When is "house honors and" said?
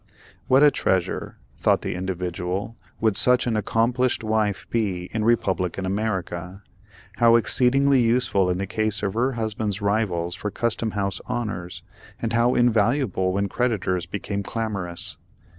10.97-12.33